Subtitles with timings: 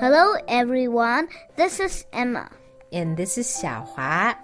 [0.00, 1.28] Hello, everyone.
[1.56, 2.48] This is Emma.
[2.92, 4.36] And this is 小华。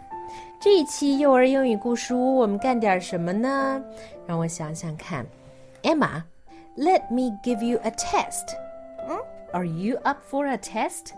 [0.60, 3.82] 这一期幼儿英语故事屋，我们干点什么呢？
[4.26, 5.26] 让我想想看。
[5.82, 6.22] Emma,
[6.76, 8.54] let me give you a test.
[9.52, 11.12] Are you up for a test?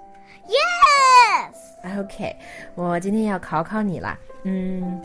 [0.47, 1.57] Yes.
[1.85, 2.37] Okay，
[2.75, 4.19] 我今天要考考你啦。
[4.45, 5.03] 嗯，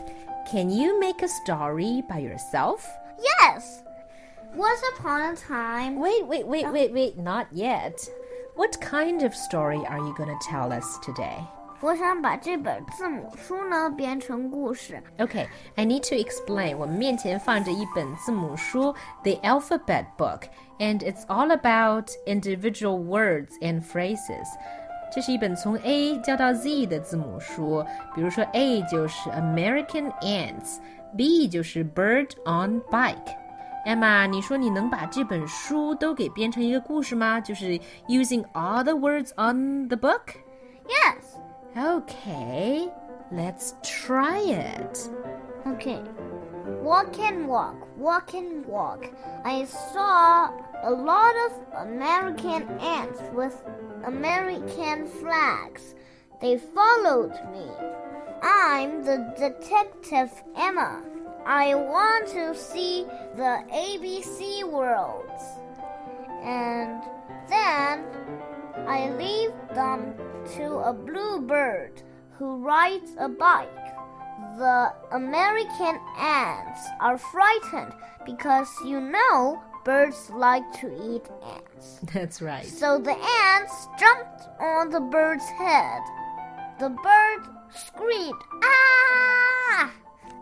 [0.50, 2.80] Can you make a story by yourself?
[3.18, 3.80] Yes.
[4.56, 5.98] Once upon a time.
[5.98, 7.94] Wait, wait, wait, wait, wait, not yet.
[8.54, 11.44] What kind of story are you going to tell us today?
[11.80, 15.02] 我想把这本字母书呢编成故事。
[15.18, 16.76] Okay, I need to explain.
[16.76, 20.44] 我们面前放着一本字母书, The Alphabet Book,
[20.78, 24.46] and it's all about individual words and phrases.
[25.12, 27.84] 这是一本从 A 教到 Z 的字母书。
[28.14, 33.39] 比如说 A 就是 American ants，B 就是 bird on bike。
[33.84, 37.40] Emma，你说你能把这本书都给编成一个故事吗？
[37.40, 40.34] 就是 using all the words on the book。
[40.88, 41.38] Yes.
[41.76, 42.90] Okay,
[43.30, 45.08] let's try it.
[45.64, 46.02] Okay.
[46.82, 49.04] Walk and walk, walk and walk.
[49.44, 50.50] I saw
[50.82, 51.52] a lot of
[51.86, 53.54] American ants with
[54.04, 55.94] American flags.
[56.40, 57.70] They followed me.
[58.42, 61.02] I'm the detective Emma.
[61.45, 65.43] I want to see the ABC worlds.
[66.43, 67.03] And
[67.49, 68.05] then
[68.87, 70.13] I leave them
[70.55, 72.01] to a blue bird
[72.37, 73.69] who rides a bike.
[74.57, 77.93] The American ants are frightened
[78.25, 81.99] because you know birds like to eat ants.
[82.13, 82.65] That's right.
[82.65, 86.01] So the ants jumped on the bird's head.
[86.79, 89.10] The bird screamed, Ah!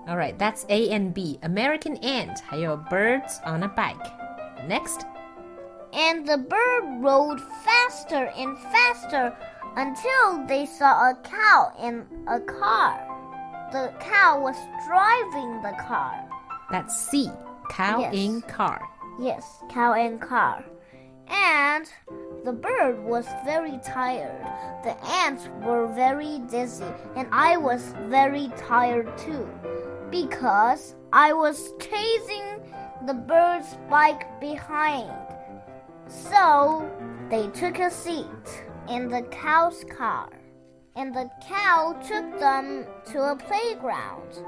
[0.09, 1.37] All right, that's A and B.
[1.43, 4.11] American ant, 还有 birds on a bike.
[4.67, 5.05] Next.
[5.93, 9.35] And the bird rode faster and faster
[9.75, 12.99] until they saw a cow in a car.
[13.71, 16.27] The cow was driving the car.
[16.71, 17.29] That's C.
[17.69, 18.13] Cow Yes.
[18.15, 18.81] in car.
[19.19, 20.63] Yes, cow in car.
[21.27, 21.85] And
[22.43, 24.41] the bird was very tired.
[24.83, 29.47] The ants were very dizzy, and I was very tired too
[30.11, 32.61] because I was chasing
[33.05, 35.11] the bird's bike behind.
[36.07, 36.89] So
[37.29, 40.29] they took a seat in the cow's car,
[40.95, 44.43] and the cow took them to a playground.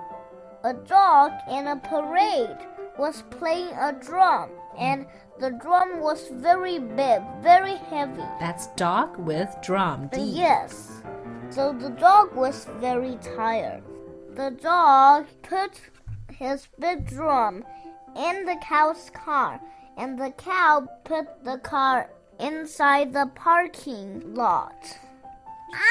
[0.63, 2.57] A dog in a parade
[2.97, 5.05] was playing a drum, and
[5.39, 8.23] the drum was very big, very heavy.
[8.39, 10.09] That's dog with drum.
[10.13, 10.21] D.
[10.21, 11.01] Yes.
[11.49, 13.83] So the dog was very tired.
[14.41, 15.79] The dog put
[16.31, 17.63] his big drum
[18.17, 19.61] in the cow's car,
[19.97, 22.09] and the cow put the car
[22.39, 24.97] inside the parking lot.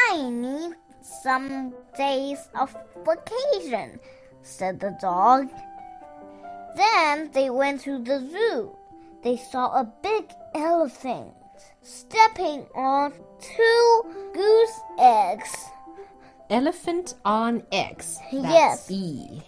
[0.08, 4.00] I need some days of vacation,
[4.42, 5.48] said the dog.
[6.74, 8.76] Then they went to the zoo.
[9.22, 10.24] They saw a big
[10.56, 11.34] elephant
[11.82, 14.02] stepping on two
[14.34, 15.54] goose eggs
[16.49, 18.19] Elephant on X.
[18.31, 18.91] That's Yes.
[18.91, 19.41] E.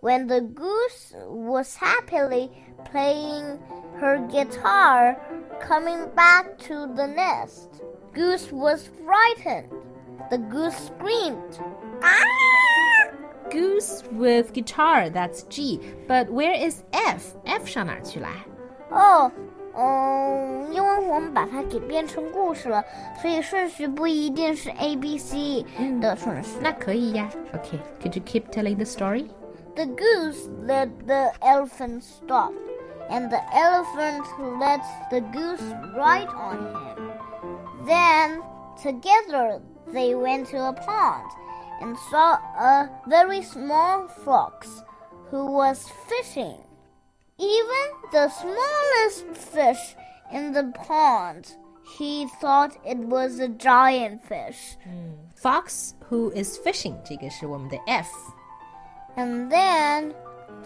[0.00, 2.50] When the goose was happily
[2.84, 3.58] playing
[3.98, 5.18] her guitar,
[5.60, 7.68] coming back to the nest,
[8.14, 9.68] Goose was frightened.
[10.30, 11.58] The goose screamed,
[12.02, 13.10] Ah!
[13.50, 15.10] Goose with guitar.
[15.10, 15.80] That's G.
[16.06, 17.34] But where is F?
[17.46, 18.44] F 上哪儿去啦？
[18.90, 19.30] 哦，
[19.74, 22.84] 嗯，因为我们把它给编成故事了，
[23.20, 25.64] 所以顺序不一定是 A B C
[26.00, 26.58] 的顺序。
[26.60, 27.28] 那可以呀。
[27.52, 27.78] Okay.
[28.02, 29.28] Could you keep telling the story?
[29.76, 32.52] The goose let the elephant stop,
[33.08, 34.26] and the elephant
[34.58, 35.62] let the goose
[35.94, 37.12] ride on him.
[37.86, 38.42] Then,
[38.82, 39.60] together,
[39.92, 41.30] they went to a pond
[41.80, 44.82] and saw a very small fox
[45.30, 46.58] who was fishing.
[47.42, 49.94] Even the smallest fish
[50.32, 51.56] in the pond,
[51.96, 54.76] he thought it was a giant fish.
[55.34, 56.96] Fox who is fishing.
[57.04, 58.08] 这个是我们的 F.
[59.16, 60.14] And then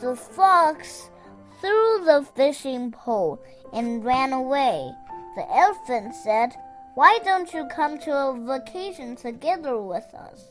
[0.00, 1.10] the fox
[1.60, 3.38] threw the fishing pole
[3.72, 4.90] and ran away.
[5.36, 6.54] The elephant said,
[6.94, 10.48] Why don't you come to a vacation together with us?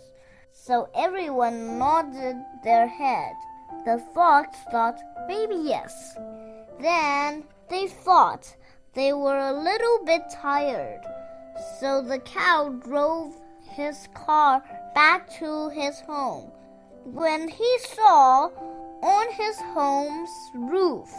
[0.52, 3.34] So everyone nodded their head.
[3.85, 4.99] The fox thought,
[5.29, 6.17] Maybe yes.
[6.81, 8.55] Then they thought
[8.95, 11.01] they were a little bit tired.
[11.81, 14.63] So the cow drove his car
[14.95, 16.51] back to his home
[17.05, 18.51] when he saw
[19.03, 21.11] on his home's roof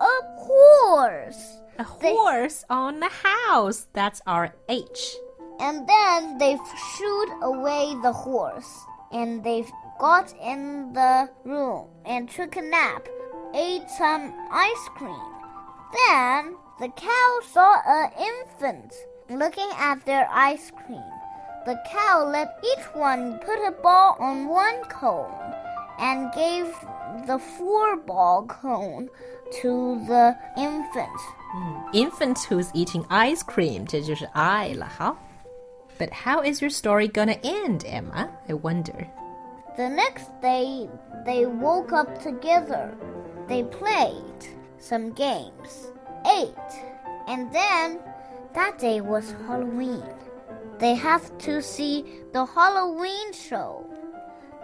[0.00, 1.60] a horse.
[1.78, 3.86] A horse on the house.
[3.92, 5.16] That's our H.
[5.60, 6.58] And then they
[6.96, 8.84] shooed away the horse.
[9.12, 9.66] And they
[9.99, 13.07] got in the room and took a nap,
[13.53, 15.31] ate some ice cream.
[16.07, 18.93] Then the cow saw an infant
[19.29, 21.03] looking at their ice cream.
[21.65, 25.53] The cow let each one put a ball on one cone
[25.97, 26.67] and gave
[27.25, 29.09] the four ball cone
[29.61, 31.19] to the infant.
[31.55, 34.85] Mm, infant who's eating ice cream, 这就是 I 了。
[34.85, 35.15] 好。
[35.97, 38.29] But how is your story gonna end, Emma?
[38.49, 39.07] I wonder.
[39.80, 40.90] The next day,
[41.24, 42.94] they woke up together.
[43.48, 44.40] They played
[44.76, 45.92] some games,
[46.26, 46.72] ate,
[47.26, 47.98] and then
[48.52, 50.04] that day was Halloween.
[50.78, 52.04] They have to see
[52.34, 53.86] the Halloween show.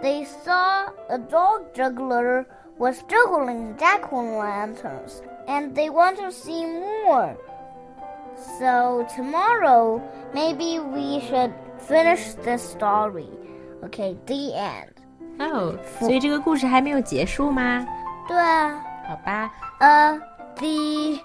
[0.02, 2.46] They saw a dog juggler
[2.76, 7.38] was juggling jack o' lanterns, and they want to see more.
[8.58, 10.02] So tomorrow,
[10.34, 13.30] maybe we should finish this story.
[13.82, 14.95] Okay, the end.
[15.38, 17.86] Oh, 所以这个故事还没有结束吗？
[18.26, 18.80] 对啊。
[19.08, 19.50] 好吧。
[19.78, 20.12] 呃、
[20.58, 21.20] uh,，the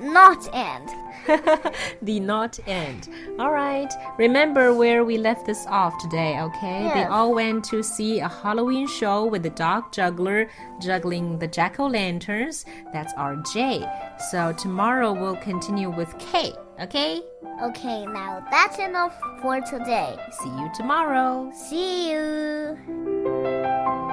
[0.00, 0.90] not end.
[2.02, 3.08] the not end.
[3.38, 3.92] All right.
[4.18, 6.82] Remember where we left this off today, okay?
[6.82, 6.94] Yes.
[6.94, 10.48] They all went to see a Halloween show with the dog juggler
[10.80, 12.64] juggling the jack o' lanterns.
[12.92, 13.86] That's our J.
[14.30, 17.22] So tomorrow we'll continue with K, okay?
[17.62, 20.16] Okay, now that's enough for today.
[20.42, 21.52] See you tomorrow.
[21.54, 24.11] See you.